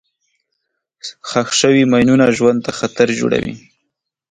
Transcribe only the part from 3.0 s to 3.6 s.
جوړوي.